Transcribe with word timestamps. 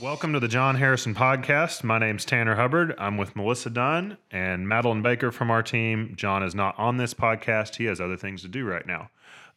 Welcome 0.00 0.32
to 0.34 0.38
the 0.38 0.46
Jon 0.46 0.76
Harrison 0.76 1.12
podcast. 1.12 1.82
My 1.82 1.98
name's 1.98 2.24
Tanner 2.24 2.54
Hubbard. 2.54 2.94
I'm 2.98 3.16
with 3.16 3.34
Melissa 3.34 3.68
Dunn 3.68 4.16
and 4.30 4.68
Madeline 4.68 5.02
Baker 5.02 5.32
from 5.32 5.50
our 5.50 5.60
team. 5.60 6.12
Jon 6.14 6.44
is 6.44 6.54
not 6.54 6.78
on 6.78 6.98
this 6.98 7.14
podcast. 7.14 7.76
He 7.76 7.86
has 7.86 8.00
other 8.00 8.16
things 8.16 8.42
to 8.42 8.48
do 8.48 8.64
right 8.64 8.86
now. 8.86 9.10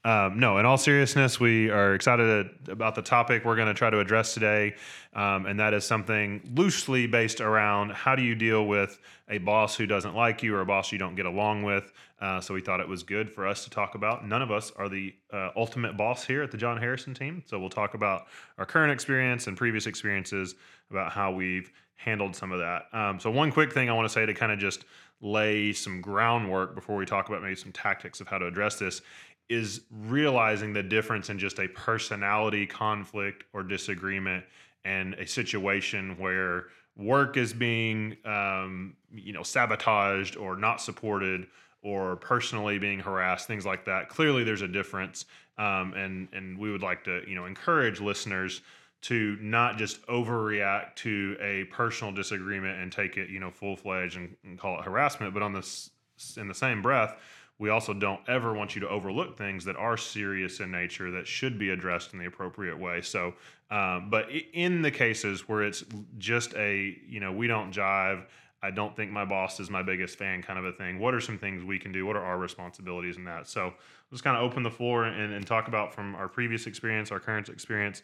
Um, 0.04 0.40
no, 0.40 0.58
in 0.58 0.66
all 0.66 0.78
seriousness, 0.78 1.40
we 1.40 1.70
are 1.70 1.94
excited 1.94 2.50
about 2.68 2.96
the 2.96 3.04
topic 3.04 3.46
we're 3.46 3.56
going 3.56 3.68
to 3.68 3.74
try 3.74 3.92
to 3.92 4.00
address 4.00 4.34
today. 4.34 4.74
Um, 5.14 5.46
and 5.46 5.60
that 5.60 5.76
is 5.76 5.86
something 5.86 6.42
loosely 6.56 7.06
based 7.06 7.40
around 7.40 7.92
how 7.92 8.16
do 8.16 8.24
you 8.24 8.34
deal 8.34 8.66
with 8.66 8.98
a 9.30 9.38
boss 9.38 9.76
who 9.76 9.86
doesn't 9.86 10.16
like 10.16 10.42
you 10.42 10.56
or 10.56 10.62
a 10.62 10.66
boss 10.66 10.92
you 10.92 10.98
don't 10.98 11.16
get 11.16 11.28
along 11.28 11.62
with. 11.64 11.94
Uh, 12.20 12.42
so 12.42 12.54
we 12.54 12.62
thought 12.62 12.80
it 12.80 12.88
was 12.88 13.04
good 13.04 13.32
for 13.32 13.48
us 13.48 13.64
to 13.64 13.70
talk 13.70 13.94
about. 13.94 14.28
None 14.28 14.42
of 14.42 14.50
us 14.50 14.72
are 14.76 14.90
the 14.90 15.14
uh, 15.32 15.50
ultimate 15.56 15.98
boss 15.98 16.26
here 16.26 16.42
at 16.42 16.50
the 16.50 16.58
Jon 16.58 16.78
Harrison 16.78 17.14
team. 17.14 17.44
So 17.46 17.60
we'll 17.60 17.70
talk 17.70 17.94
about 17.94 18.26
our 18.58 18.66
current 18.66 18.92
experience 18.92 19.46
and 19.46 19.56
previous 19.56 19.86
experiences 19.86 20.56
about 20.90 21.12
how 21.12 21.32
we've 21.32 21.72
handled 21.96 22.36
some 22.36 22.52
of 22.52 22.60
that. 22.60 22.88
Um, 22.94 23.20
so, 23.20 23.30
one 23.30 23.52
quick 23.52 23.72
thing 23.72 23.90
I 23.90 23.94
want 23.94 24.08
to 24.08 24.14
say 24.14 24.26
to 24.26 24.34
kind 24.34 24.52
of 24.52 24.58
just 24.58 24.86
lay 25.22 25.72
some 25.72 26.02
groundwork 26.02 26.74
before 26.74 26.98
we 26.98 27.06
talk 27.06 27.30
about 27.30 27.44
maybe 27.44 27.56
some 27.56 27.72
tactics 27.72 28.22
of 28.22 28.28
how 28.28 28.40
to 28.40 28.48
address 28.48 28.78
this 28.78 29.02
is 29.50 29.82
realizing 29.92 30.74
the 30.74 30.84
difference 30.84 31.30
in 31.30 31.38
just 31.38 31.60
a 31.60 31.68
personality 31.70 32.66
conflict 32.66 33.44
or 33.54 33.64
disagreement 33.64 34.46
and 34.86 35.14
a 35.16 35.28
situation 35.28 36.18
where 36.18 36.68
work 36.96 37.38
is 37.38 37.54
being 37.54 38.18
um, 38.26 38.96
you 39.14 39.34
know 39.34 39.44
sabotaged 39.44 40.38
or 40.38 40.56
not 40.56 40.82
supported 40.82 41.48
or 41.84 42.16
personally 42.16 42.78
being 42.78 43.00
harassed, 43.00 43.48
things 43.48 43.66
like 43.66 43.86
that. 43.86 44.08
Clearly, 44.08 44.44
there's 44.44 44.62
a 44.62 44.68
difference, 44.68 45.26
um, 45.58 45.94
and 45.94 46.28
and 46.34 46.58
we 46.58 46.72
would 46.72 46.84
like 46.84 47.04
to 47.06 47.22
you 47.28 47.36
know 47.36 47.46
encourage 47.46 48.00
listeners 48.00 48.62
to 49.02 49.36
not 49.42 49.78
just 49.78 50.06
overreact 50.06 50.96
to 50.96 51.36
a 51.42 51.64
personal 51.66 52.14
disagreement 52.14 52.80
and 52.80 52.92
take 52.92 53.18
it 53.18 53.30
you 53.30 53.40
know 53.40 53.50
full 53.50 53.76
fledged 53.76 54.16
and, 54.16 54.36
and, 54.44 54.60
call 54.60 54.80
it 54.80 54.86
harassment, 54.86 55.34
but 55.34 55.42
on 55.42 55.54
this 55.54 55.90
in 56.38 56.48
the 56.48 56.54
same 56.54 56.82
breath. 56.82 57.16
We 57.62 57.70
also 57.70 57.94
don't 57.94 58.22
ever 58.28 58.54
want 58.54 58.74
you 58.74 58.82
to 58.82 58.90
overlook 58.90 59.38
things 59.38 59.66
that 59.66 59.76
are 59.76 59.96
serious 59.96 60.62
in 60.62 60.72
nature 60.72 61.12
that 61.12 61.28
should 61.28 61.60
be 61.60 61.70
addressed 61.70 62.12
in 62.12 62.18
the 62.18 62.26
appropriate 62.26 62.80
way. 62.80 63.02
So, 63.02 63.36
um, 63.70 64.10
but 64.10 64.30
in 64.32 64.82
the 64.82 64.90
cases 64.90 65.48
where 65.48 65.62
it's 65.62 65.84
just 66.18 66.56
a, 66.56 66.98
you 67.08 67.20
know, 67.20 67.32
we 67.32 67.46
don't 67.46 67.72
jive, 67.72 68.24
I 68.64 68.72
don't 68.72 68.96
think 68.96 69.12
my 69.12 69.26
boss 69.26 69.60
is 69.60 69.70
my 69.70 69.84
biggest 69.84 70.18
fan 70.18 70.42
kind 70.42 70.58
of 70.58 70.66
a 70.66 70.72
thing. 70.72 70.98
What 70.98 71.14
are 71.14 71.22
some 71.22 71.38
things 71.38 71.64
we 71.64 71.78
can 71.78 71.92
do? 71.92 72.04
What 72.04 72.16
are 72.16 72.26
our 72.26 72.40
responsibilities 72.40 73.18
in 73.18 73.26
that? 73.26 73.48
So 73.48 73.76
let's 74.10 74.24
kind 74.24 74.36
of 74.36 74.42
open 74.42 74.64
the 74.64 74.72
floor 74.72 75.06
and, 75.06 75.32
and 75.32 75.46
talk 75.46 75.68
about 75.68 75.94
from 75.94 76.16
our 76.16 76.28
previous 76.28 76.66
experience, 76.66 77.12
our 77.12 77.20
current 77.20 77.48
experience, 77.48 78.02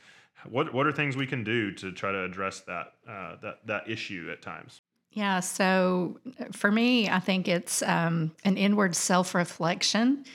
what 0.47 0.71
what 0.71 0.85
are 0.85 0.91
things 0.91 1.17
we 1.17 1.25
can 1.25 1.43
do 1.43 1.71
to 1.71 1.91
try 1.91 2.11
to 2.11 2.23
address 2.23 2.59
that 2.61 2.93
uh, 3.09 3.37
that 3.41 3.65
that 3.65 3.89
issue 3.89 4.29
at 4.31 4.43
times? 4.43 4.81
Yeah. 5.11 5.39
So 5.39 6.19
for 6.51 6.71
me, 6.71 7.09
I 7.09 7.19
think 7.19 7.47
it's 7.47 7.81
um, 7.81 8.31
an 8.43 8.57
inward 8.57 8.95
self 8.95 9.33
reflection 9.33 10.25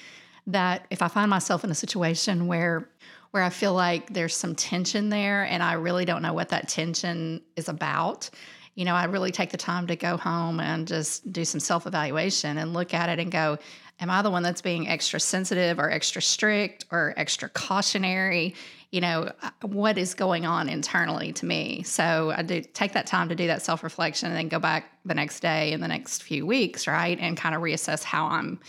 that 0.48 0.86
if 0.90 1.02
I 1.02 1.08
find 1.08 1.30
myself 1.30 1.62
in 1.62 1.70
a 1.70 1.74
situation 1.74 2.46
where 2.46 2.88
where 3.30 3.42
I 3.42 3.48
feel 3.50 3.72
like 3.72 4.12
there's 4.12 4.36
some 4.36 4.54
tension 4.54 5.08
there 5.08 5.44
and 5.44 5.62
I 5.62 5.74
really 5.74 6.04
don't 6.04 6.20
know 6.20 6.34
what 6.34 6.50
that 6.50 6.68
tension 6.68 7.40
is 7.56 7.68
about, 7.68 8.28
you 8.74 8.84
know, 8.84 8.94
I 8.94 9.04
really 9.04 9.30
take 9.30 9.50
the 9.50 9.56
time 9.56 9.86
to 9.86 9.96
go 9.96 10.18
home 10.18 10.60
and 10.60 10.86
just 10.86 11.32
do 11.32 11.44
some 11.44 11.60
self 11.60 11.86
evaluation 11.86 12.58
and 12.58 12.72
look 12.74 12.92
at 12.92 13.08
it 13.08 13.18
and 13.18 13.30
go, 13.30 13.58
am 14.00 14.10
I 14.10 14.22
the 14.22 14.30
one 14.30 14.42
that's 14.42 14.62
being 14.62 14.88
extra 14.88 15.20
sensitive 15.20 15.78
or 15.78 15.90
extra 15.90 16.20
strict 16.20 16.84
or 16.90 17.14
extra 17.16 17.48
cautionary? 17.48 18.54
You 18.90 19.00
know, 19.00 19.32
uh, 19.42 19.50
what 19.62 19.96
is 19.96 20.14
going 20.14 20.44
on 20.44 20.68
internally 20.68 21.32
to 21.34 21.46
me? 21.46 21.82
So 21.84 22.32
I 22.36 22.42
do 22.42 22.60
take 22.60 22.92
that 22.92 23.06
time 23.06 23.28
to 23.30 23.34
do 23.34 23.46
that 23.46 23.62
self 23.62 23.82
reflection 23.82 24.28
and 24.28 24.36
then 24.36 24.48
go 24.48 24.58
back 24.58 24.90
the 25.04 25.14
next 25.14 25.40
day 25.40 25.72
and 25.72 25.82
the 25.82 25.88
next 25.88 26.22
few 26.22 26.44
weeks, 26.46 26.86
right? 26.86 27.18
And 27.18 27.36
kind 27.36 27.54
of 27.54 27.62
reassess 27.62 28.02
how 28.02 28.26
I'm 28.26 28.60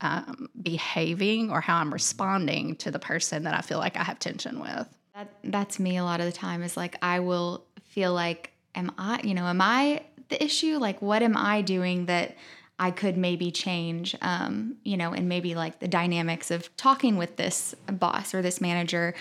um, 0.00 0.48
behaving 0.62 1.50
or 1.50 1.60
how 1.60 1.76
I'm 1.76 1.92
responding 1.92 2.76
to 2.76 2.90
the 2.90 2.98
person 2.98 3.44
that 3.44 3.54
I 3.54 3.60
feel 3.60 3.78
like 3.78 3.96
I 3.96 4.02
have 4.02 4.18
tension 4.18 4.60
with. 4.60 4.88
That, 5.14 5.32
that's 5.44 5.78
me 5.78 5.96
a 5.96 6.04
lot 6.04 6.20
of 6.20 6.26
the 6.26 6.32
time 6.32 6.62
is 6.62 6.76
like 6.76 6.96
I 7.00 7.20
will 7.20 7.64
feel 7.82 8.12
like 8.12 8.52
am 8.74 8.92
I, 8.98 9.20
you 9.24 9.34
know, 9.34 9.46
am 9.46 9.60
I 9.60 10.02
the 10.28 10.42
issue? 10.42 10.78
Like, 10.78 11.00
what 11.00 11.22
am 11.22 11.36
I 11.36 11.62
doing 11.62 12.06
that 12.06 12.36
I 12.78 12.90
could 12.90 13.16
maybe 13.16 13.50
change, 13.50 14.14
um, 14.20 14.76
you 14.84 14.98
know, 14.98 15.12
and 15.12 15.28
maybe 15.28 15.54
like 15.54 15.78
the 15.78 15.88
dynamics 15.88 16.50
of 16.50 16.74
talking 16.76 17.16
with 17.16 17.36
this 17.36 17.74
boss 17.90 18.34
or 18.34 18.42
this 18.42 18.60
manager. 18.60 19.14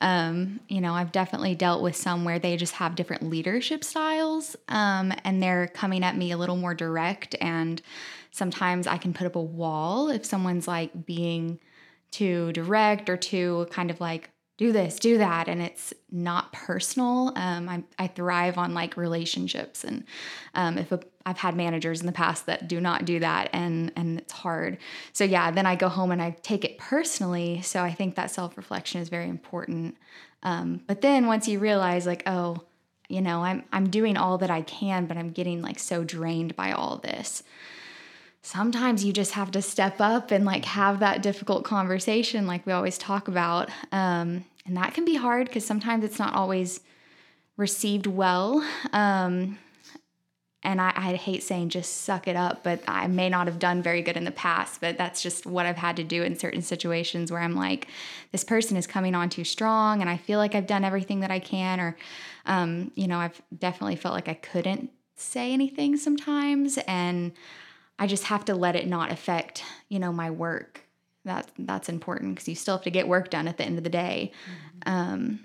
Um, 0.00 0.60
you 0.68 0.80
know, 0.80 0.94
I've 0.94 1.12
definitely 1.12 1.54
dealt 1.54 1.82
with 1.82 1.94
some 1.94 2.24
where 2.24 2.38
they 2.38 2.56
just 2.56 2.72
have 2.74 2.94
different 2.94 3.24
leadership 3.24 3.84
styles 3.84 4.56
um, 4.68 5.12
and 5.24 5.42
they're 5.42 5.68
coming 5.68 6.04
at 6.04 6.16
me 6.16 6.32
a 6.32 6.38
little 6.38 6.56
more 6.56 6.74
direct. 6.74 7.36
And 7.38 7.82
sometimes 8.30 8.86
I 8.86 8.96
can 8.96 9.12
put 9.12 9.26
up 9.26 9.36
a 9.36 9.42
wall 9.42 10.08
if 10.08 10.24
someone's 10.24 10.66
like 10.66 11.04
being 11.04 11.60
too 12.12 12.52
direct 12.52 13.10
or 13.10 13.18
too 13.18 13.66
kind 13.70 13.90
of 13.90 14.00
like 14.00 14.30
do 14.58 14.70
this, 14.72 14.98
do 14.98 15.18
that, 15.18 15.48
and 15.48 15.62
it's 15.62 15.94
not 16.10 16.52
personal. 16.52 17.32
Um, 17.36 17.68
I, 17.68 17.84
I 17.98 18.06
thrive 18.06 18.58
on 18.58 18.74
like 18.74 18.96
relationships, 18.96 19.82
and 19.82 20.04
um, 20.54 20.78
if 20.78 20.92
I've 21.24 21.38
had 21.38 21.56
managers 21.56 22.00
in 22.00 22.06
the 22.06 22.12
past 22.12 22.46
that 22.46 22.68
do 22.68 22.80
not 22.80 23.04
do 23.04 23.18
that, 23.20 23.48
and 23.52 23.92
and 23.96 24.18
it's 24.18 24.32
hard. 24.32 24.78
So 25.12 25.24
yeah, 25.24 25.50
then 25.50 25.66
I 25.66 25.74
go 25.74 25.88
home 25.88 26.10
and 26.10 26.22
I 26.22 26.36
take 26.42 26.64
it 26.64 26.78
personally. 26.78 27.62
So 27.62 27.82
I 27.82 27.92
think 27.92 28.14
that 28.16 28.30
self 28.30 28.56
reflection 28.56 29.00
is 29.00 29.08
very 29.08 29.28
important. 29.28 29.96
Um, 30.42 30.82
but 30.86 31.00
then 31.00 31.26
once 31.26 31.48
you 31.48 31.58
realize 31.58 32.06
like, 32.06 32.22
oh, 32.26 32.62
you 33.08 33.20
know, 33.20 33.42
I'm 33.42 33.64
I'm 33.72 33.88
doing 33.88 34.16
all 34.16 34.38
that 34.38 34.50
I 34.50 34.62
can, 34.62 35.06
but 35.06 35.16
I'm 35.16 35.30
getting 35.30 35.62
like 35.62 35.78
so 35.78 36.04
drained 36.04 36.56
by 36.56 36.72
all 36.72 36.98
this 36.98 37.42
sometimes 38.42 39.04
you 39.04 39.12
just 39.12 39.32
have 39.32 39.50
to 39.52 39.62
step 39.62 40.00
up 40.00 40.30
and 40.30 40.44
like 40.44 40.64
have 40.64 40.98
that 41.00 41.22
difficult 41.22 41.64
conversation 41.64 42.46
like 42.46 42.66
we 42.66 42.72
always 42.72 42.98
talk 42.98 43.28
about 43.28 43.70
um, 43.92 44.44
and 44.66 44.76
that 44.76 44.94
can 44.94 45.04
be 45.04 45.14
hard 45.14 45.46
because 45.46 45.64
sometimes 45.64 46.04
it's 46.04 46.18
not 46.18 46.34
always 46.34 46.80
received 47.56 48.06
well. 48.06 48.64
Um, 48.92 49.58
and 50.64 50.80
I, 50.80 50.92
I, 50.94 51.14
hate 51.14 51.42
saying 51.42 51.70
just 51.70 52.02
suck 52.02 52.28
it 52.28 52.36
up, 52.36 52.62
but 52.62 52.80
I 52.86 53.08
may 53.08 53.28
not 53.28 53.48
have 53.48 53.58
done 53.58 53.82
very 53.82 54.00
good 54.00 54.16
in 54.16 54.24
the 54.24 54.30
past, 54.30 54.80
but 54.80 54.96
that's 54.96 55.20
just 55.20 55.44
what 55.44 55.66
I've 55.66 55.76
had 55.76 55.96
to 55.96 56.04
do 56.04 56.22
in 56.22 56.38
certain 56.38 56.62
situations 56.62 57.32
where 57.32 57.40
I'm 57.40 57.56
like, 57.56 57.88
this 58.30 58.44
person 58.44 58.76
is 58.76 58.86
coming 58.86 59.16
on 59.16 59.28
too 59.28 59.42
strong, 59.42 60.00
and 60.00 60.08
I 60.08 60.16
feel 60.16 60.38
like 60.38 60.54
I've 60.54 60.68
done 60.68 60.84
everything 60.84 61.18
that 61.20 61.32
I 61.32 61.40
can, 61.40 61.80
or, 61.80 61.96
um, 62.46 62.92
you 62.94 63.08
know, 63.08 63.18
I've 63.18 63.42
definitely 63.56 63.96
felt 63.96 64.14
like 64.14 64.28
I 64.28 64.34
couldn't 64.34 64.90
say 65.16 65.52
anything 65.52 65.96
sometimes, 65.96 66.78
and 66.86 67.32
I 68.02 68.08
just 68.08 68.24
have 68.24 68.44
to 68.46 68.56
let 68.56 68.74
it 68.74 68.88
not 68.88 69.12
affect, 69.12 69.62
you 69.88 70.00
know, 70.00 70.12
my 70.12 70.28
work 70.28 70.80
that 71.24 71.48
that's 71.56 71.88
important 71.88 72.34
because 72.34 72.48
you 72.48 72.56
still 72.56 72.74
have 72.74 72.82
to 72.82 72.90
get 72.90 73.06
work 73.06 73.30
done 73.30 73.46
at 73.46 73.58
the 73.58 73.64
end 73.64 73.78
of 73.78 73.84
the 73.84 73.90
day. 73.90 74.32
Mm-hmm. 74.44 74.92
Um, 74.92 75.40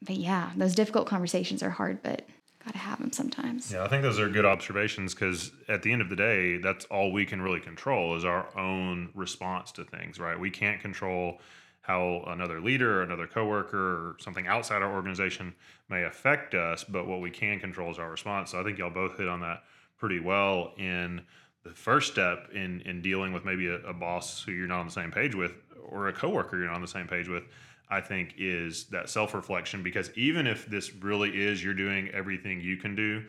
but 0.00 0.16
yeah, 0.16 0.50
those 0.56 0.74
difficult 0.74 1.06
conversations 1.06 1.62
are 1.62 1.68
hard, 1.68 2.02
but 2.02 2.26
got 2.64 2.72
to 2.72 2.78
have 2.78 2.98
them 2.98 3.12
sometimes. 3.12 3.70
Yeah, 3.70 3.84
I 3.84 3.88
think 3.88 4.02
those 4.02 4.18
are 4.18 4.26
good 4.26 4.46
observations 4.46 5.12
because 5.12 5.52
at 5.68 5.82
the 5.82 5.92
end 5.92 6.00
of 6.00 6.08
the 6.08 6.16
day, 6.16 6.56
that's 6.56 6.86
all 6.86 7.12
we 7.12 7.26
can 7.26 7.42
really 7.42 7.60
control 7.60 8.16
is 8.16 8.24
our 8.24 8.58
own 8.58 9.10
response 9.14 9.70
to 9.72 9.84
things, 9.84 10.18
right? 10.18 10.40
We 10.40 10.48
can't 10.48 10.80
control 10.80 11.42
how 11.82 12.24
another 12.28 12.58
leader 12.58 13.00
or 13.00 13.02
another 13.02 13.26
coworker 13.26 13.76
or 13.76 14.16
something 14.18 14.46
outside 14.46 14.80
our 14.80 14.94
organization 14.94 15.54
may 15.90 16.04
affect 16.04 16.54
us, 16.54 16.84
but 16.84 17.06
what 17.06 17.20
we 17.20 17.30
can 17.30 17.60
control 17.60 17.90
is 17.90 17.98
our 17.98 18.10
response. 18.10 18.52
So 18.52 18.60
I 18.60 18.64
think 18.64 18.78
y'all 18.78 18.88
both 18.88 19.18
hit 19.18 19.28
on 19.28 19.40
that 19.40 19.64
pretty 19.98 20.20
well 20.20 20.72
in 20.78 21.20
the 21.68 21.74
first 21.74 22.12
step 22.12 22.48
in 22.54 22.80
in 22.82 23.02
dealing 23.02 23.32
with 23.32 23.44
maybe 23.44 23.68
a, 23.68 23.76
a, 23.80 23.92
boss 23.92 24.42
who 24.42 24.52
you're 24.52 24.66
not 24.66 24.80
on 24.80 24.86
the 24.86 24.92
same 24.92 25.10
page 25.10 25.34
with 25.34 25.52
or 25.86 26.08
a 26.08 26.12
coworker 26.12 26.56
you're 26.56 26.66
not 26.66 26.76
on 26.76 26.80
the 26.80 26.88
same 26.88 27.06
page 27.06 27.28
with 27.28 27.44
i 27.90 28.00
think 28.00 28.34
is 28.38 28.86
that 28.86 29.08
self-reflection. 29.08 29.82
Because 29.82 30.10
even 30.16 30.46
if 30.46 30.66
this 30.66 30.94
really 30.94 31.30
is 31.30 31.62
you're 31.62 31.74
doing 31.74 32.08
everything 32.10 32.60
you 32.60 32.76
can 32.76 32.94
do 32.94 33.24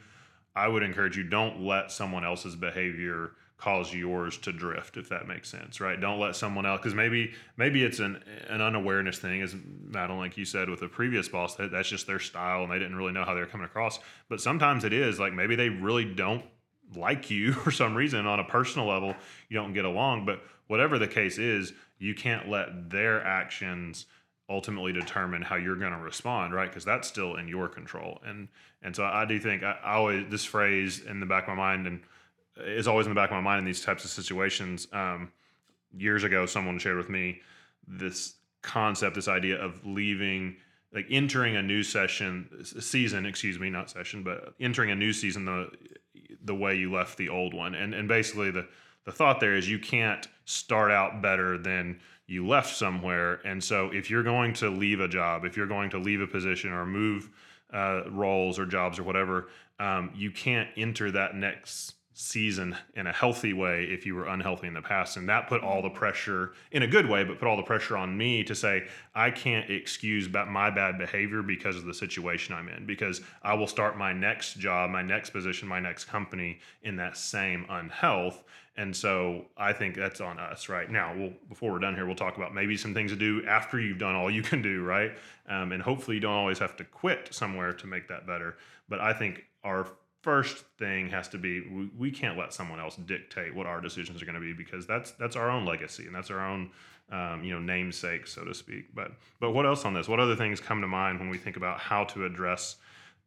i 0.55 0.67
would 0.67 0.83
encourage 0.83 1.17
you 1.17 1.23
don't 1.23 1.61
let 1.61 1.91
someone 1.91 2.23
else's 2.23 2.55
behavior 2.55 3.31
cause 3.57 3.93
yours 3.93 4.37
to 4.37 4.53
drift 4.53 4.95
if 4.95 5.09
that 5.09 5.27
makes 5.27 5.49
sense 5.49 5.81
right? 5.81 5.99
Don't 5.99 6.17
let 6.17 6.37
someone 6.37 6.65
else 6.65 6.79
because 6.79 6.95
maybe 6.95 7.33
maybe 7.57 7.83
it's 7.83 7.99
an 7.99 8.23
an 8.47 8.61
unawareness 8.61 9.19
thing 9.19 9.41
as 9.41 9.53
madeline 9.83 10.19
like 10.19 10.37
you 10.37 10.45
said 10.45 10.69
with 10.69 10.81
a 10.81 10.87
previous 10.87 11.27
boss 11.27 11.55
that, 11.55 11.71
that's 11.71 11.89
just 11.89 12.07
their 12.07 12.19
style 12.19 12.63
and 12.63 12.71
they 12.71 12.79
didn't 12.79 12.95
really 12.95 13.11
know 13.11 13.25
how 13.25 13.33
they're 13.33 13.45
coming 13.45 13.65
across. 13.65 13.99
But 14.29 14.39
sometimes 14.39 14.85
it 14.85 14.93
is 14.93 15.19
like 15.19 15.33
maybe 15.33 15.57
they 15.57 15.67
really 15.67 16.05
don't 16.05 16.45
like 16.95 17.29
you 17.29 17.53
for 17.65 17.71
some 17.71 17.95
reason 17.95 18.25
on 18.25 18.39
a 18.39 18.43
personal 18.43 18.87
level 18.87 19.15
you 19.49 19.57
don't 19.57 19.73
get 19.73 19.85
along. 19.85 20.25
But 20.25 20.41
whatever 20.67 20.99
the 20.99 21.07
case 21.07 21.37
is 21.37 21.73
you 21.97 22.15
can't 22.15 22.49
let 22.49 22.89
their 22.89 23.23
actions 23.23 24.05
ultimately 24.49 24.91
determine 24.91 25.41
how 25.43 25.55
you're 25.55 25.75
going 25.75 25.91
to 25.91 25.99
respond 25.99 26.53
right? 26.53 26.69
Because 26.69 26.85
that's 26.85 27.07
still 27.07 27.35
in 27.35 27.47
your 27.47 27.67
control. 27.67 28.19
And 28.25 28.47
and 28.81 28.95
so 28.95 29.03
i 29.03 29.25
do 29.25 29.39
think 29.39 29.63
I, 29.63 29.77
I, 29.83 29.93
always 29.95 30.25
this 30.29 30.45
phrase 30.45 31.01
in 31.01 31.19
the 31.19 31.25
back 31.25 31.43
of 31.43 31.49
my 31.49 31.55
mind 31.55 31.87
and 31.87 32.01
is 32.57 32.87
always 32.87 33.05
in 33.05 33.11
the 33.11 33.19
back 33.19 33.29
of 33.29 33.35
my 33.35 33.41
mind 33.41 33.59
in 33.59 33.65
these 33.65 33.83
types 33.83 34.03
of 34.03 34.11
situations. 34.11 34.87
Um, 34.91 35.31
years 35.97 36.23
ago 36.23 36.45
someone 36.45 36.77
shared 36.77 36.97
with 36.97 37.09
me 37.09 37.41
this 37.87 38.35
concept 38.61 39.15
this 39.15 39.27
idea 39.27 39.57
of 39.57 39.85
leaving 39.85 40.55
like 40.93 41.05
entering 41.09 41.55
a 41.55 41.61
new 41.61 41.81
session 41.81 42.47
season 42.63 43.25
excuse 43.25 43.59
me 43.59 43.69
not 43.69 43.89
session 43.89 44.21
but 44.21 44.53
entering 44.59 44.91
a 44.91 44.95
new 44.95 45.13
season 45.13 45.45
the 45.45 45.69
the 46.49 46.55
way 46.55 46.75
you 46.75 46.91
left 46.91 47.17
the 47.17 47.29
old 47.29 47.53
one. 47.53 47.73
And 47.75 47.93
and 47.93 48.07
basically 48.07 48.51
the 48.51 48.67
the 49.05 49.11
thought 49.13 49.39
there 49.39 49.55
is 49.55 49.69
you 49.69 49.79
can't 49.79 50.27
start 50.45 50.91
out 50.91 51.21
better 51.21 51.57
than 51.57 51.99
you 52.27 52.45
left 52.45 52.75
somewhere. 52.75 53.39
And 53.45 53.63
so 53.63 53.89
if 53.93 54.09
you're 54.09 54.23
going 54.23 54.53
to 54.55 54.69
leave 54.69 54.99
a 54.99 55.07
job 55.07 55.45
if 55.45 55.55
you're 55.55 55.67
going 55.67 55.91
to 55.91 55.99
leave 55.99 56.21
a 56.21 56.27
position 56.27 56.71
or 56.71 56.85
move 56.85 57.29
uh, 57.71 58.01
roles 58.09 58.57
or 58.59 58.65
jobs 58.65 58.97
or 58.97 59.03
whatever 59.03 59.47
um, 59.79 60.11
you 60.15 60.31
can't 60.31 60.69
enter 60.75 61.11
that 61.11 61.35
next 61.35 61.93
season 62.19 62.75
in 62.95 63.07
a 63.07 63.13
healthy 63.13 63.53
way 63.53 63.85
if 63.85 64.05
you 64.05 64.13
were 64.13 64.27
unhealthy 64.27 64.67
in 64.67 64.73
the 64.73 64.81
past. 64.81 65.15
And 65.15 65.29
that 65.29 65.47
put 65.47 65.63
all 65.63 65.81
the 65.81 65.89
pressure 65.89 66.51
in 66.73 66.83
a 66.83 66.87
good 66.87 67.07
way, 67.07 67.23
but 67.23 67.39
put 67.39 67.47
all 67.47 67.55
the 67.55 67.63
pressure 67.63 67.95
on 67.95 68.17
me 68.17 68.43
to 68.43 68.53
say, 68.53 68.87
I 69.15 69.31
can't 69.31 69.69
excuse 69.69 70.27
my 70.29 70.69
bad 70.69 70.97
behavior 70.97 71.41
because 71.41 71.77
of 71.77 71.85
the 71.85 71.93
situation 71.93 72.53
I'm 72.53 72.67
in, 72.67 72.85
because 72.85 73.21
I 73.41 73.53
will 73.53 73.67
start 73.67 73.97
my 73.97 74.11
next 74.11 74.59
job, 74.59 74.89
my 74.89 75.01
next 75.01 75.29
position, 75.29 75.69
my 75.69 75.79
next 75.79 76.05
company 76.05 76.59
in 76.83 76.97
that 76.97 77.15
same 77.15 77.65
unhealth. 77.69 78.43
And 78.75 78.93
so 78.93 79.45
I 79.55 79.71
think 79.71 79.95
that's 79.95 80.19
on 80.19 80.39
us 80.39 80.67
right 80.67 80.91
now. 80.91 81.15
We'll, 81.15 81.33
before 81.47 81.71
we're 81.71 81.79
done 81.79 81.95
here, 81.95 82.05
we'll 82.05 82.15
talk 82.15 82.35
about 82.35 82.53
maybe 82.53 82.75
some 82.75 82.93
things 82.93 83.11
to 83.11 83.17
do 83.17 83.45
after 83.45 83.79
you've 83.79 83.97
done 83.97 84.15
all 84.15 84.29
you 84.29 84.41
can 84.41 84.61
do, 84.61 84.83
right? 84.83 85.11
Um, 85.47 85.71
and 85.71 85.81
hopefully 85.81 86.15
you 86.15 86.21
don't 86.21 86.33
always 86.33 86.59
have 86.59 86.75
to 86.77 86.83
quit 86.83 87.29
somewhere 87.31 87.71
to 87.71 87.87
make 87.87 88.09
that 88.09 88.27
better. 88.27 88.57
But 88.89 88.99
I 88.99 89.13
think 89.13 89.45
our 89.63 89.87
first 90.21 90.65
thing 90.77 91.09
has 91.09 91.27
to 91.29 91.37
be 91.37 91.61
we, 91.61 91.89
we 91.97 92.11
can't 92.11 92.37
let 92.37 92.53
someone 92.53 92.79
else 92.79 92.95
dictate 92.95 93.55
what 93.55 93.65
our 93.65 93.79
decisions 93.79 94.21
are 94.21 94.25
going 94.25 94.35
to 94.35 94.41
be 94.41 94.53
because 94.53 94.85
that's 94.85 95.11
that's 95.11 95.35
our 95.35 95.49
own 95.49 95.65
legacy 95.65 96.05
and 96.05 96.15
that's 96.15 96.29
our 96.29 96.45
own 96.45 96.69
um, 97.11 97.43
you 97.43 97.53
know 97.53 97.59
namesake 97.59 98.27
so 98.27 98.43
to 98.43 98.53
speak. 98.53 98.93
But 98.93 99.11
but 99.39 99.51
what 99.51 99.65
else 99.65 99.85
on 99.85 99.93
this? 99.93 100.07
What 100.07 100.19
other 100.19 100.35
things 100.35 100.59
come 100.59 100.81
to 100.81 100.87
mind 100.87 101.19
when 101.19 101.29
we 101.29 101.37
think 101.37 101.57
about 101.57 101.79
how 101.79 102.03
to 102.05 102.25
address 102.25 102.77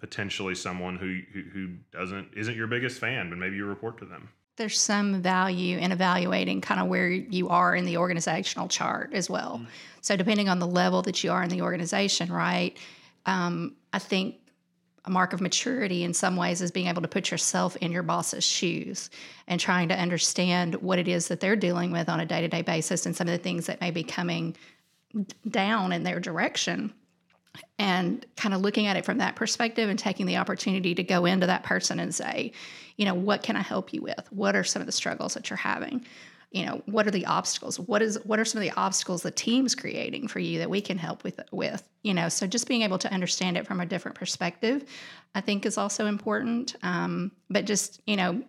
potentially 0.00 0.54
someone 0.54 0.96
who 0.96 1.20
who, 1.32 1.42
who 1.50 1.68
doesn't 1.92 2.28
isn't 2.36 2.56
your 2.56 2.66
biggest 2.66 2.98
fan 2.98 3.30
but 3.30 3.38
maybe 3.38 3.56
you 3.56 3.66
report 3.66 3.98
to 3.98 4.04
them? 4.04 4.28
There's 4.56 4.78
some 4.78 5.22
value 5.22 5.78
in 5.78 5.92
evaluating 5.92 6.60
kind 6.60 6.78
of 6.78 6.88
where 6.88 7.08
you 7.08 7.48
are 7.48 7.74
in 7.74 7.86
the 7.86 7.96
organizational 7.96 8.68
chart 8.68 9.14
as 9.14 9.30
well. 9.30 9.56
Mm-hmm. 9.56 9.70
so 10.02 10.16
depending 10.16 10.50
on 10.50 10.58
the 10.58 10.66
level 10.66 11.00
that 11.02 11.24
you 11.24 11.32
are 11.32 11.42
in 11.42 11.48
the 11.48 11.62
organization 11.62 12.30
right 12.30 12.76
um, 13.24 13.76
i 13.92 13.98
think 13.98 14.36
a 15.04 15.10
mark 15.10 15.32
of 15.32 15.40
maturity 15.40 16.04
in 16.04 16.14
some 16.14 16.36
ways 16.36 16.60
is 16.60 16.70
being 16.70 16.86
able 16.86 17.02
to 17.02 17.08
put 17.08 17.30
yourself 17.30 17.76
in 17.76 17.90
your 17.90 18.04
boss's 18.04 18.44
shoes 18.44 19.10
and 19.48 19.60
trying 19.60 19.88
to 19.88 19.98
understand 19.98 20.76
what 20.76 20.98
it 20.98 21.08
is 21.08 21.28
that 21.28 21.40
they're 21.40 21.56
dealing 21.56 21.90
with 21.90 22.08
on 22.08 22.20
a 22.20 22.26
day 22.26 22.40
to 22.40 22.48
day 22.48 22.62
basis 22.62 23.04
and 23.04 23.16
some 23.16 23.26
of 23.26 23.32
the 23.32 23.42
things 23.42 23.66
that 23.66 23.80
may 23.80 23.90
be 23.90 24.04
coming 24.04 24.56
down 25.48 25.92
in 25.92 26.04
their 26.04 26.20
direction. 26.20 26.92
And 27.78 28.24
kind 28.36 28.54
of 28.54 28.62
looking 28.62 28.86
at 28.86 28.96
it 28.96 29.04
from 29.04 29.18
that 29.18 29.36
perspective 29.36 29.90
and 29.90 29.98
taking 29.98 30.24
the 30.24 30.38
opportunity 30.38 30.94
to 30.94 31.02
go 31.02 31.26
into 31.26 31.46
that 31.48 31.64
person 31.64 32.00
and 32.00 32.14
say, 32.14 32.52
you 32.96 33.04
know, 33.04 33.12
what 33.12 33.42
can 33.42 33.56
I 33.56 33.60
help 33.60 33.92
you 33.92 34.00
with? 34.00 34.26
What 34.30 34.56
are 34.56 34.64
some 34.64 34.80
of 34.80 34.86
the 34.86 34.92
struggles 34.92 35.34
that 35.34 35.50
you're 35.50 35.58
having? 35.58 36.06
You 36.52 36.66
know 36.66 36.82
what 36.86 37.06
are 37.06 37.10
the 37.10 37.26
obstacles? 37.26 37.80
What 37.80 38.02
is 38.02 38.18
what 38.24 38.38
are 38.38 38.44
some 38.44 38.60
of 38.60 38.62
the 38.62 38.78
obstacles 38.78 39.22
the 39.22 39.30
team's 39.30 39.74
creating 39.74 40.28
for 40.28 40.38
you 40.38 40.58
that 40.58 40.70
we 40.70 40.80
can 40.80 40.98
help 40.98 41.24
with 41.24 41.40
with 41.50 41.88
you 42.02 42.14
know? 42.14 42.28
So 42.28 42.46
just 42.46 42.68
being 42.68 42.82
able 42.82 42.98
to 42.98 43.12
understand 43.12 43.56
it 43.56 43.66
from 43.66 43.80
a 43.80 43.86
different 43.86 44.16
perspective 44.16 44.84
i 45.34 45.40
think 45.40 45.64
is 45.66 45.78
also 45.78 46.06
important. 46.06 46.76
Um, 46.82 47.32
but 47.48 47.64
just 47.64 48.00
you 48.06 48.16
know 48.16 48.42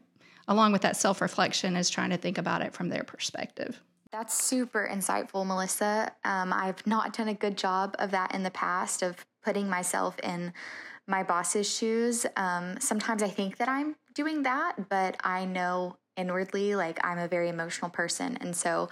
along 0.48 0.74
with 0.74 0.82
that 0.82 0.98
self-reflection 0.98 1.78
is 1.78 1.90
trying 1.90 2.10
to 2.10 2.18
think 2.18 2.38
about 2.38 2.62
it 2.62 2.74
from 2.74 2.90
their 2.90 3.04
perspective. 3.04 3.82
That's 4.12 4.44
super 4.44 4.90
insightful 4.92 5.46
melissa. 5.46 6.12
Um, 6.24 6.54
i've 6.54 6.86
not 6.86 7.14
done 7.14 7.30
a 7.30 7.34
good 7.34 7.58
job 7.58 7.96
of 8.00 8.12
that 8.12 8.34
in 8.36 8.44
the 8.44 8.52
past 8.52 9.02
of 9.02 9.26
putting 9.44 9.70
myself 9.70 10.20
in 10.20 10.54
my 11.08 11.24
boss's 11.24 11.74
shoes. 11.74 12.26
Um, 12.36 12.80
sometimes 12.80 13.24
i 13.24 13.30
think 13.30 13.58
that 13.58 13.70
i'm 13.70 13.96
doing 14.14 14.44
that 14.44 14.90
but 14.90 15.18
i 15.24 15.44
know 15.46 15.98
inwardly. 16.18 16.76
Like 16.76 17.00
I'm 17.04 17.18
a 17.18 17.28
very 17.28 17.50
emotional 17.50 17.90
person. 17.90 18.38
And 18.42 18.56
so 18.56 18.90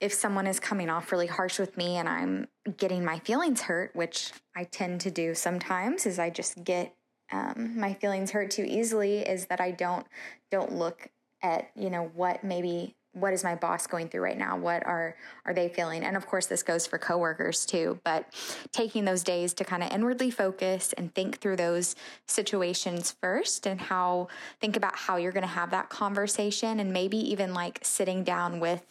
if 0.00 0.12
someone 0.12 0.46
is 0.46 0.58
coming 0.58 0.90
off 0.90 1.12
really 1.12 1.28
harsh 1.28 1.58
with 1.58 1.76
me 1.76 1.96
and 1.96 2.08
I'm 2.08 2.48
getting 2.76 3.04
my 3.04 3.20
feelings 3.20 3.62
hurt, 3.62 3.94
which 3.94 4.32
I 4.56 4.64
tend 4.64 5.00
to 5.02 5.10
do 5.10 5.34
sometimes, 5.34 6.06
is 6.06 6.18
I 6.18 6.30
just 6.30 6.64
get 6.64 6.94
um, 7.30 7.78
my 7.78 7.94
feelings 7.94 8.32
hurt 8.32 8.50
too 8.50 8.64
easily, 8.64 9.18
is 9.20 9.46
that 9.46 9.60
I 9.60 9.70
don't 9.70 10.06
don't 10.50 10.72
look 10.72 11.08
at 11.42 11.70
you 11.74 11.88
know 11.88 12.10
what 12.14 12.44
maybe 12.44 12.96
what 13.12 13.32
is 13.32 13.44
my 13.44 13.54
boss 13.54 13.86
going 13.86 14.08
through 14.08 14.22
right 14.22 14.38
now? 14.38 14.56
What 14.56 14.86
are 14.86 15.16
are 15.44 15.54
they 15.54 15.68
feeling? 15.68 16.04
And 16.04 16.16
of 16.16 16.26
course 16.26 16.46
this 16.46 16.62
goes 16.62 16.86
for 16.86 16.98
coworkers 16.98 17.66
too 17.66 18.00
but 18.04 18.26
taking 18.72 19.04
those 19.04 19.22
days 19.22 19.54
to 19.54 19.64
kind 19.64 19.82
of 19.82 19.90
inwardly 19.92 20.30
focus 20.30 20.92
and 20.94 21.14
think 21.14 21.38
through 21.38 21.56
those 21.56 21.94
situations 22.26 23.14
first 23.20 23.66
and 23.66 23.80
how 23.80 24.28
think 24.60 24.76
about 24.76 24.96
how 24.96 25.16
you're 25.16 25.32
going 25.32 25.42
to 25.42 25.48
have 25.48 25.70
that 25.70 25.88
conversation 25.88 26.80
and 26.80 26.92
maybe 26.92 27.16
even 27.16 27.54
like 27.54 27.78
sitting 27.82 28.24
down 28.24 28.60
with 28.60 28.82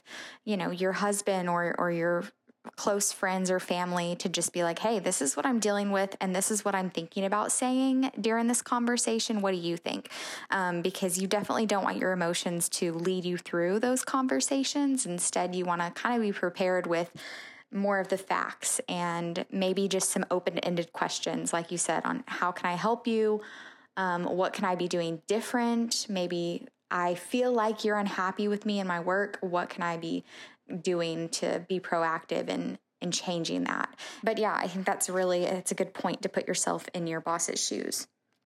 you 0.46 0.58
know 0.58 0.72
your 0.72 0.94
husband 0.94 1.50
or 1.50 1.76
or 1.78 1.92
your 1.92 2.26
close 2.76 3.12
friends 3.12 3.50
or 3.50 3.60
family 3.60 4.16
to 4.18 4.30
just 4.30 4.54
be 4.54 4.64
like, 4.64 4.80
hey, 4.80 5.00
this 5.00 5.22
is 5.22 5.36
what 5.36 5.46
I'm 5.46 5.60
dealing 5.60 5.92
with, 5.92 6.16
and 6.22 6.36
this 6.36 6.52
is 6.52 6.64
what 6.64 6.76
I'm 6.76 6.90
thinking 6.90 7.26
about 7.26 7.52
saying 7.52 8.12
during 8.20 8.48
this 8.48 8.62
conversation. 8.62 9.42
What 9.42 9.52
do 9.52 9.58
you 9.58 9.78
think? 9.78 10.10
Um, 10.52 10.82
because 10.82 11.18
you 11.18 11.28
definitely 11.28 11.66
don't 11.66 11.84
want 11.84 11.98
your 11.98 12.12
emotions 12.12 12.70
to 12.70 12.94
lead 12.94 13.26
you 13.26 13.38
through 13.38 13.80
those 13.80 14.04
conversations. 14.04 15.06
Instead, 15.06 15.56
you 15.56 15.66
want 15.66 15.82
to 15.82 15.90
kind 15.92 16.16
of 16.16 16.22
be 16.22 16.32
prepared 16.32 16.88
with 16.88 17.12
more 17.72 18.00
of 18.00 18.10
the 18.10 18.18
facts 18.18 18.82
and 18.90 19.46
maybe 19.52 19.88
just 19.88 20.10
some 20.10 20.26
open 20.30 20.60
ended 20.60 20.92
questions, 20.94 21.54
like 21.54 21.72
you 21.72 21.78
said, 21.78 22.04
on 22.06 22.24
how 22.28 22.52
can 22.52 22.70
I 22.70 22.76
help 22.76 23.08
you? 23.08 23.42
Um, 23.98 24.26
what 24.26 24.54
can 24.54 24.66
I 24.66 24.76
be 24.76 24.88
doing 24.88 25.22
different? 25.28 26.06
Maybe 26.10 26.68
I 26.90 27.16
feel 27.16 27.52
like 27.54 27.86
you're 27.86 27.98
unhappy 27.98 28.48
with 28.48 28.66
me 28.66 28.80
and 28.80 28.88
my 28.88 29.00
work. 29.00 29.38
What 29.42 29.70
can 29.70 29.84
I 29.84 29.98
be 29.98 30.26
doing 30.72 31.30
to 31.30 31.66
be 31.68 31.80
proactive 31.80 32.48
and 32.50 32.78
in 33.02 33.12
changing 33.12 33.64
that. 33.64 33.96
But 34.24 34.38
yeah, 34.38 34.54
I 34.56 34.68
think 34.68 34.86
that's 34.86 35.10
really 35.10 35.44
it's 35.44 35.72
a 35.72 35.76
good 35.76 35.94
point 35.94 36.22
to 36.22 36.30
put 36.30 36.48
yourself 36.48 36.88
in 36.94 37.08
your 37.08 37.20
boss's 37.20 37.66
shoes. 37.66 38.08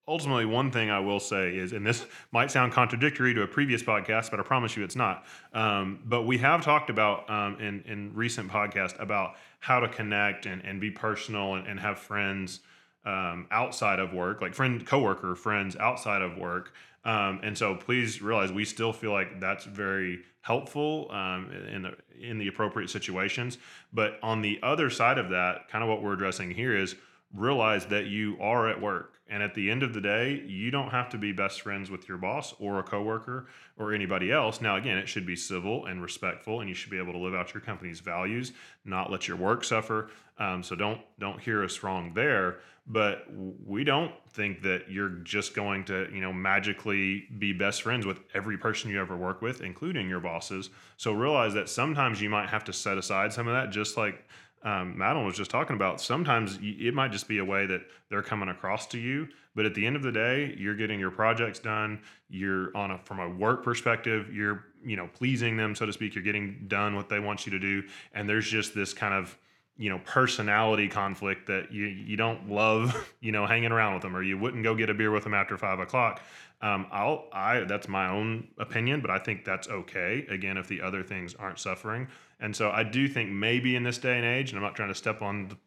Ultimately, 0.08 0.46
one 0.46 0.72
thing 0.72 0.90
I 0.90 1.00
will 1.00 1.20
say 1.20 1.56
is, 1.56 1.74
and 1.74 1.86
this 1.86 2.04
might 2.32 2.52
sound 2.52 2.74
contradictory 2.74 3.34
to 3.36 3.44
a 3.44 3.48
previous 3.48 3.84
podcast, 3.84 4.32
but 4.32 4.40
I 4.40 4.44
promise 4.44 4.76
you 4.76 4.84
it's 4.84 4.96
not. 4.96 5.26
Um, 5.54 6.00
but 6.04 6.24
we 6.24 6.40
have 6.40 6.64
talked 6.64 6.90
about 6.90 7.30
um, 7.30 7.60
in 7.60 7.84
in 7.86 8.14
recent 8.14 8.52
podcast 8.52 9.00
about 9.00 9.36
how 9.60 9.80
to 9.80 9.88
connect 9.88 10.48
and, 10.48 10.66
and 10.66 10.82
be 10.82 10.92
personal 10.92 11.54
and, 11.54 11.68
and 11.68 11.80
have 11.80 12.00
friends 12.00 12.60
um, 13.06 13.48
outside 13.52 14.00
of 14.00 14.14
work, 14.14 14.42
like 14.42 14.54
friend, 14.54 14.86
coworker, 14.86 15.36
friends 15.36 15.76
outside 15.76 16.22
of 16.22 16.38
work. 16.38 16.74
Um, 17.04 17.40
and 17.44 17.58
so 17.58 17.76
please 17.76 18.22
realize 18.22 18.52
we 18.52 18.66
still 18.66 18.94
feel 18.94 19.12
like 19.12 19.40
that's 19.40 19.66
very 19.66 20.20
helpful 20.42 21.10
um, 21.12 21.52
in 21.52 21.82
the 21.84 21.96
in 22.20 22.38
the 22.38 22.48
appropriate 22.48 22.90
situations. 22.90 23.58
But 23.92 24.20
on 24.22 24.42
the 24.42 24.60
other 24.62 24.90
side 24.90 25.18
of 25.18 25.30
that, 25.30 25.68
kind 25.70 25.84
of 25.84 25.90
what 25.90 26.04
we're 26.04 26.14
addressing 26.14 26.52
here 26.52 26.78
is 26.78 26.96
realize 27.34 27.86
that 27.88 28.06
you 28.06 28.38
are 28.40 28.70
at 28.70 28.80
work. 28.80 29.11
And 29.32 29.42
at 29.42 29.56
the 29.56 29.72
end 29.72 29.82
of 29.82 29.94
the 29.94 30.02
day, 30.02 30.44
you 30.46 30.70
don't 30.70 30.90
have 30.90 31.10
to 31.10 31.18
be 31.18 31.32
best 31.32 31.62
friends 31.62 31.90
with 31.90 32.08
your 32.08 32.18
boss 32.18 32.54
or 32.60 32.80
a 32.80 32.84
coworker 32.84 33.48
or 33.78 33.94
anybody 33.94 34.32
else. 34.32 34.62
Now, 34.62 34.76
again, 34.76 34.98
it 34.98 35.08
should 35.08 35.26
be 35.26 35.36
civil 35.36 35.86
and 35.86 36.02
respectful, 36.02 36.60
and 36.60 36.70
you 36.70 36.76
should 36.76 36.92
be 36.92 36.98
able 37.00 37.14
to 37.14 37.20
live 37.20 37.34
out 37.34 37.54
your 37.54 37.62
company's 37.62 38.02
values, 38.02 38.52
not 38.86 39.10
let 39.10 39.28
your 39.28 39.38
work 39.38 39.64
suffer. 39.64 40.10
Um, 40.38 40.62
so 40.62 40.76
don't 40.76 41.02
don't 41.20 41.40
hear 41.40 41.64
us 41.64 41.82
wrong 41.82 42.14
there 42.14 42.58
but 42.88 43.26
we 43.66 43.84
don't 43.84 44.12
think 44.32 44.64
that 44.64 44.90
you're 44.90 45.10
just 45.10 45.54
going 45.54 45.86
to 45.86 46.10
you 46.14 46.20
know 46.20 46.34
magically 46.34 47.28
be 47.38 47.54
best 47.54 47.84
friends 47.84 48.06
with 48.06 48.20
every 48.34 48.58
person 48.58 48.90
you 48.90 49.00
ever 49.00 49.16
work 49.16 49.42
with 49.42 49.62
including 49.62 50.10
your 50.10 50.20
bosses 50.20 50.70
so 50.98 51.12
realize 51.12 51.54
that 51.54 51.70
sometimes 51.70 52.22
you 52.22 52.30
might 52.30 52.50
have 52.50 52.64
to 52.64 52.74
set 52.74 52.98
aside 52.98 53.32
some 53.32 53.48
of 53.48 53.54
that 53.54 53.70
just 53.70 53.98
like 53.98 54.28
um, 54.64 54.98
madeline 54.98 55.26
was 55.26 55.36
just 55.36 55.52
talking 55.52 55.76
about 55.76 56.00
sometimes 56.00 56.60
it 56.62 56.94
might 56.94 57.12
just 57.12 57.28
be 57.28 57.40
a 57.40 57.46
way 57.46 57.66
that 57.66 57.82
they're 58.10 58.22
coming 58.22 58.50
across 58.50 58.86
to 58.88 59.00
you 59.00 59.28
but 59.56 59.66
at 59.66 59.74
the 59.74 59.86
end 59.86 59.96
of 59.96 60.04
the 60.04 60.12
day 60.12 60.56
you're 60.58 60.76
getting 60.76 61.00
your 61.00 61.12
projects 61.12 61.60
done 61.60 62.00
you're 62.30 62.76
on 62.76 62.92
a 62.92 62.98
from 63.00 63.20
a 63.20 63.30
work 63.30 63.64
perspective 63.64 64.34
you're 64.34 64.66
you 64.86 64.96
know 64.96 65.10
pleasing 65.14 65.58
them 65.58 65.74
so 65.76 65.86
to 65.86 65.94
speak 65.94 66.14
you're 66.14 66.24
getting 66.24 66.66
done 66.68 66.96
what 66.96 67.10
they 67.10 67.20
want 67.20 67.46
you 67.46 67.52
to 67.52 67.60
do 67.60 67.84
and 68.14 68.30
there's 68.30 68.48
just 68.48 68.76
this 68.76 68.94
kind 68.94 69.14
of 69.14 69.38
you 69.82 69.90
know 69.90 70.00
personality 70.06 70.88
conflict 70.88 71.48
that 71.48 71.72
you 71.72 71.86
you 71.86 72.16
don't 72.16 72.48
love 72.48 73.10
you 73.20 73.32
know 73.32 73.48
hanging 73.48 73.72
around 73.72 73.96
with 73.96 74.04
them 74.04 74.16
or 74.16 74.22
you 74.22 74.38
wouldn't 74.38 74.64
go 74.64 74.76
get 74.76 74.92
a 74.92 74.94
beer 74.94 75.10
with 75.10 75.24
them 75.24 75.34
after 75.34 75.58
five 75.58 75.80
o'clock. 75.80 76.22
Um, 76.62 76.86
I'll 76.92 77.26
I 77.34 77.62
that's 77.62 77.88
my 77.88 78.08
own 78.08 78.48
opinion 78.60 79.02
but 79.02 79.10
I 79.10 79.18
think 79.18 79.44
that's 79.44 79.68
okay. 79.68 80.26
Again 80.30 80.58
if 80.58 80.68
the 80.68 80.82
other 80.82 81.02
things 81.02 81.34
aren't 81.34 81.58
suffering. 81.58 82.08
And 82.40 82.56
so 82.56 82.70
I 82.70 82.84
do 82.84 83.08
think 83.08 83.32
maybe 83.32 83.76
in 83.76 83.82
this 83.82 83.98
day 83.98 84.18
and 84.18 84.26
age 84.26 84.52
and 84.52 84.60
I'm 84.60 84.64
not 84.64 84.76
trying 84.76 84.90
to 84.90 84.96
step 84.96 85.24
on 85.24 85.48
the 85.48 85.58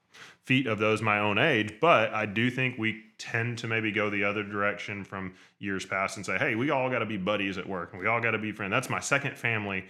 feet 0.44 0.68
of 0.68 0.78
those 0.78 1.02
my 1.02 1.18
own 1.18 1.38
age 1.38 1.74
but 1.80 2.14
I 2.14 2.24
do 2.24 2.50
think 2.50 2.78
we 2.78 3.02
tend 3.18 3.58
to 3.58 3.66
maybe 3.66 3.90
go 3.90 4.10
the 4.10 4.22
other 4.22 4.44
direction 4.44 5.02
from 5.02 5.34
years 5.58 5.84
past 5.84 6.16
and 6.16 6.24
say 6.24 6.38
hey 6.38 6.54
we 6.54 6.70
all 6.70 6.88
got 6.88 7.00
to 7.00 7.06
be 7.06 7.16
buddies 7.16 7.58
at 7.58 7.68
work 7.68 7.90
and 7.92 8.00
we 8.00 8.06
all 8.06 8.20
got 8.20 8.30
to 8.30 8.38
be 8.38 8.52
friends. 8.52 8.70
That's 8.70 8.90
my 8.90 9.00
second 9.00 9.36
family 9.36 9.86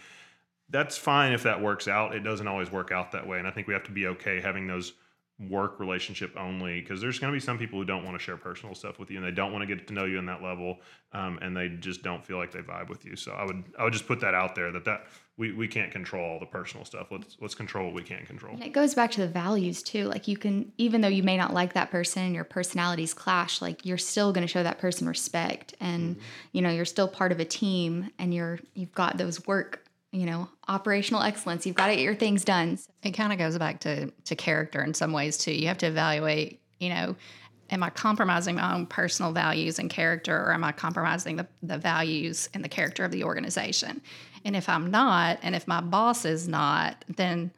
that's 0.71 0.97
fine 0.97 1.33
if 1.33 1.43
that 1.43 1.61
works 1.61 1.89
out. 1.89 2.15
It 2.15 2.21
doesn't 2.21 2.49
always 2.49 2.71
work 2.73 2.91
out 2.91 3.13
that 3.13 3.27
way. 3.27 3.39
And 3.39 3.47
I 3.47 3.51
think 3.51 3.67
we 3.67 3.75
have 3.75 3.85
to 3.85 3.93
be 3.93 4.07
okay 4.07 4.41
having 4.41 4.67
those 4.67 4.95
work 5.41 5.81
relationship 5.81 6.33
only 6.37 6.81
because 6.81 7.01
there's 7.01 7.19
going 7.19 7.33
to 7.33 7.37
be 7.37 7.45
some 7.45 7.59
people 7.59 7.77
who 7.77 7.85
don't 7.85 8.05
want 8.05 8.17
to 8.17 8.23
share 8.23 8.37
personal 8.37 8.73
stuff 8.73 9.01
with 9.01 9.11
you 9.11 9.17
and 9.17 9.27
they 9.27 9.33
don't 9.33 9.53
want 9.53 9.63
to 9.63 9.75
get 9.75 9.85
to 9.89 9.93
know 9.93 10.05
you 10.05 10.17
in 10.17 10.27
that 10.27 10.41
level 10.41 10.79
um, 11.13 11.41
and 11.43 11.57
they 11.57 11.69
just 11.69 12.05
don't 12.05 12.25
feel 12.25 12.37
like 12.37 12.53
they 12.53 12.61
vibe 12.61 12.89
with 12.89 13.05
you 13.05 13.17
so 13.17 13.33
i 13.33 13.45
would 13.45 13.65
i 13.77 13.83
would 13.83 13.93
just 13.93 14.07
put 14.07 14.21
that 14.21 14.33
out 14.33 14.55
there 14.55 14.71
that 14.71 14.85
that 14.85 15.07
we, 15.37 15.51
we 15.51 15.67
can't 15.67 15.91
control 15.91 16.25
all 16.25 16.39
the 16.39 16.47
personal 16.47 16.85
stuff 16.85 17.09
let's 17.11 17.37
let's 17.41 17.55
control 17.57 17.87
what 17.87 17.95
we 17.95 18.03
can 18.03 18.25
control 18.27 18.55
and 18.55 18.63
it 18.63 18.73
goes 18.73 18.95
back 18.95 19.11
to 19.11 19.21
the 19.21 19.27
values 19.27 19.83
too 19.83 20.05
like 20.05 20.29
you 20.29 20.37
can 20.37 20.71
even 20.79 21.01
though 21.01 21.09
you 21.09 21.25
may 21.25 21.37
not 21.37 21.53
like 21.53 21.73
that 21.73 21.91
person 21.91 22.23
and 22.23 22.35
your 22.37 22.45
personalities 22.45 23.13
clash 23.13 23.61
like 23.61 23.85
you're 23.85 23.99
still 23.99 24.33
going 24.33 24.47
to 24.47 24.49
show 24.49 24.63
that 24.63 24.79
person 24.79 25.09
respect 25.09 25.75
and 25.81 26.15
mm-hmm. 26.15 26.25
you 26.53 26.63
know 26.63 26.71
you're 26.71 26.85
still 26.85 27.09
part 27.09 27.33
of 27.33 27.41
a 27.41 27.45
team 27.45 28.09
and 28.21 28.33
you're 28.33 28.61
you've 28.75 28.95
got 28.95 29.19
those 29.19 29.45
work 29.49 29.84
you 30.15 30.27
know, 30.27 30.49
operational 30.69 31.23
excellence. 31.23 31.67
You've 31.67 31.75
got 31.75 31.89
to 31.89 31.97
get 31.97 32.03
your 32.03 32.15
things 32.15 32.45
done. 32.45 32.79
It 33.03 33.11
kind 33.11 33.33
of 33.33 33.39
goes 33.39 33.59
back 33.59 33.81
to 33.81 34.11
to 34.11 34.37
character 34.37 34.83
in 34.83 34.95
some 34.95 35.13
ways 35.13 35.37
too. 35.37 35.53
You 35.53 35.67
have 35.67 35.79
to 35.79 35.87
evaluate, 35.87 36.61
you 36.79 36.91
know, 36.91 37.17
am 37.71 37.83
I 37.83 37.91
compromising 37.91 38.55
my 38.55 38.75
own 38.75 38.87
personal 38.87 39.33
values 39.33 39.81
and 39.81 39.91
character 39.91 40.37
or 40.37 40.53
am 40.53 40.63
I 40.63 40.71
compromising 40.71 41.35
the, 41.37 41.49
the 41.65 41.79
values 41.79 42.49
and 42.55 42.63
the 42.63 42.69
character 42.69 43.05
of 43.05 43.11
the 43.11 43.25
organization? 43.25 44.01
And 44.45 44.55
if 44.55 44.69
I'm 44.69 44.89
not, 44.89 45.41
and 45.43 45.57
if 45.57 45.67
my 45.67 45.81
boss 45.81 46.25
is 46.25 46.47
not, 46.47 47.05
then, 47.09 47.51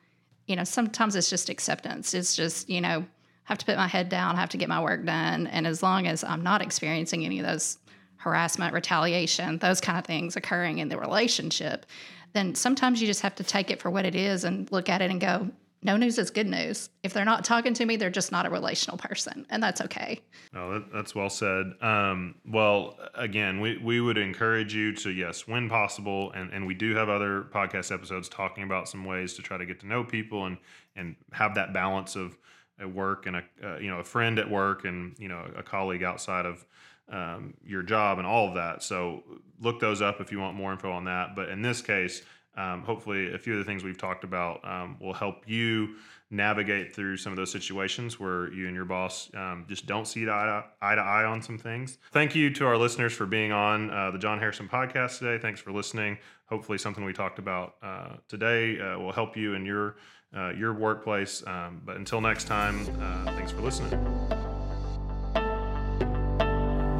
you 0.47 0.57
know, 0.57 0.65
sometimes 0.65 1.15
it's 1.15 1.29
just 1.29 1.51
acceptance. 1.51 2.15
It's 2.15 2.35
just, 2.35 2.71
you 2.71 2.81
know, 2.81 3.01
I 3.01 3.07
have 3.45 3.59
to 3.59 3.67
put 3.67 3.77
my 3.77 3.89
head 3.89 4.09
down, 4.09 4.37
I 4.37 4.41
have 4.41 4.49
to 4.51 4.57
get 4.57 4.71
my 4.71 4.83
work 4.83 5.05
done. 5.05 5.47
And 5.49 5.67
as 5.67 5.83
long 5.83 6.07
as 6.07 6.25
I'm 6.25 6.43
not 6.43 6.63
experiencing 6.63 7.27
any 7.27 7.39
of 7.39 7.47
those 7.47 7.77
harassment, 8.17 8.73
retaliation, 8.73 9.59
those 9.59 9.81
kind 9.81 9.99
of 9.99 10.07
things 10.07 10.37
occurring 10.37 10.79
in 10.79 10.89
the 10.89 10.99
relationship, 10.99 11.85
then 12.33 12.55
sometimes 12.55 13.01
you 13.01 13.07
just 13.07 13.23
have 13.23 13.35
to 13.37 13.45
take 13.45 13.71
it 13.71 13.81
for 13.81 13.91
what 13.91 14.05
it 14.05 14.15
is 14.15 14.45
and 14.45 14.71
look 14.71 14.89
at 14.89 15.03
it 15.03 15.11
and 15.11 15.21
go, 15.21 15.51
no 15.83 15.97
news 15.97 16.19
is 16.19 16.31
good 16.31 16.49
news. 16.49 16.91
If 17.03 17.13
they're 17.13 17.25
not 17.25 17.45
talking 17.45 17.73
to 17.75 17.87
me, 17.87 17.97
they're 17.97 18.11
just 18.11 18.33
not 18.33 18.45
a 18.45 18.51
relational 18.51 18.99
person, 18.99 19.47
and 19.51 19.63
that's 19.63 19.81
okay. 19.83 20.21
Oh, 20.55 20.73
that, 20.73 20.93
that's 20.93 21.15
well 21.15 21.31
said. 21.31 21.73
Um, 21.81 22.35
well, 22.45 22.99
again, 23.15 23.61
we, 23.61 23.79
we 23.79 24.01
would 24.01 24.19
encourage 24.19 24.75
you 24.75 24.93
to 24.97 25.11
yes, 25.11 25.47
when 25.47 25.69
possible, 25.69 26.33
and, 26.33 26.53
and 26.53 26.67
we 26.67 26.75
do 26.75 26.95
have 26.97 27.09
other 27.09 27.43
podcast 27.55 27.93
episodes 27.93 28.29
talking 28.29 28.65
about 28.65 28.89
some 28.89 29.05
ways 29.05 29.35
to 29.35 29.43
try 29.43 29.57
to 29.57 29.67
get 29.67 29.81
to 29.81 29.87
know 29.87 30.03
people 30.03 30.47
and 30.47 30.59
and 30.97 31.15
have 31.31 31.55
that 31.55 31.75
balance 31.75 32.17
of 32.17 32.39
a 32.81 32.89
work 32.89 33.27
and 33.27 33.37
a 33.37 33.43
uh, 33.63 33.79
you 33.79 33.89
know 33.89 33.99
a 33.99 34.05
friend 34.05 34.39
at 34.39 34.51
work 34.51 34.85
and 34.85 35.17
you 35.19 35.29
know 35.29 35.45
a 35.57 35.63
colleague 35.63 36.03
outside 36.03 36.47
of 36.47 36.65
um, 37.09 37.55
your 37.65 37.83
job 37.83 38.19
and 38.19 38.27
all 38.27 38.49
of 38.49 38.55
that. 38.55 38.83
So 38.83 39.23
look 39.61 39.81
those 39.81 40.03
up 40.03 40.21
if 40.21 40.33
you 40.33 40.39
want 40.41 40.57
more 40.57 40.73
info 40.73 40.91
on 40.91 41.05
that. 41.05 41.37
But 41.37 41.49
in 41.49 41.63
this 41.63 41.81
case, 41.81 42.23
um, 42.57 42.83
hopefully, 42.83 43.35
a 43.35 43.39
few 43.39 43.55
of 43.55 43.59
the 43.59 43.65
things 43.65 43.85
we've 43.85 43.99
talked 43.99 44.25
about 44.25 44.65
um, 44.65 44.97
will 45.01 45.13
help 45.13 45.49
you 45.49 45.97
navigate 46.31 46.95
through 46.95 47.17
some 47.17 47.33
of 47.33 47.37
those 47.37 47.53
situations 47.53 48.19
where 48.19 48.53
you 48.53 48.67
and 48.67 48.75
your 48.75 48.85
boss 48.85 49.31
um, 49.35 49.65
just 49.69 49.87
don't 49.87 50.09
see 50.09 50.25
eye 50.25 50.25
to, 50.27 50.65
eye 50.83 50.95
to 50.95 51.01
eye 51.01 51.25
on 51.25 51.41
some 51.41 51.59
things. 51.59 51.99
Thank 52.11 52.35
you 52.35 52.51
to 52.55 52.67
our 52.67 52.77
listeners 52.77 53.13
for 53.13 53.27
being 53.27 53.53
on 53.53 53.91
uh, 53.91 54.11
the 54.11 54.19
Jon 54.19 54.39
Harrison 54.39 54.69
podcast 54.69 55.19
today. 55.19 55.41
Thanks 55.41 55.61
for 55.61 55.71
listening. 55.73 56.19
Hopefully, 56.47 56.79
something 56.79 57.05
we 57.05 57.13
talked 57.13 57.39
about 57.39 57.77
uh, 57.83 58.17
today 58.29 58.81
uh, 58.81 58.99
will 58.99 59.13
help 59.13 59.37
you 59.37 59.55
in 59.55 59.65
your 59.65 59.97
uh, 60.37 60.51
your 60.51 60.75
workplace. 60.75 61.43
Um, 61.47 61.83
but 61.85 61.97
until 61.97 62.21
next 62.21 62.45
time, 62.45 62.81
uh, 63.01 63.33
thanks 63.33 63.53
for 63.53 63.61
listening. 63.61 63.91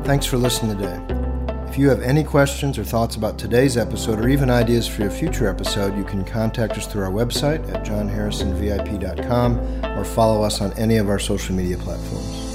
Thanks 0.05 0.25
for 0.27 0.37
listening 0.37 0.79
today. 0.79 1.26
If 1.69 1.77
you 1.77 1.89
have 1.91 2.01
any 2.01 2.25
questions 2.25 2.79
or 2.79 2.85
thoughts 2.85 3.17
about 3.17 3.39
today's 3.39 3.77
episode 3.77 4.19
or 4.19 4.29
even 4.29 4.49
ideas 4.49 4.89
for 4.89 5.07
a 5.07 5.11
future 5.11 5.49
episode, 5.49 5.97
you 5.97 6.05
can 6.05 6.25
contact 6.25 6.79
us 6.79 6.87
through 6.87 7.05
our 7.05 7.11
website 7.11 7.69
at 7.75 7.85
johnharrisonvip.com 7.85 9.99
or 9.99 10.05
follow 10.05 10.43
us 10.43 10.61
on 10.61 10.73
any 10.75 10.97
of 10.97 11.11
our 11.11 11.19
social 11.19 11.55
media 11.55 11.77
platforms. 11.77 12.46